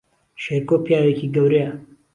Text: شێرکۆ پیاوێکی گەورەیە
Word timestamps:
شێرکۆ 0.43 0.75
پیاوێکی 0.85 1.27
گەورەیە 1.35 1.69